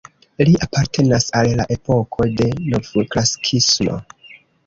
[0.47, 4.01] Li apartenas al la epoko de novklasikismo.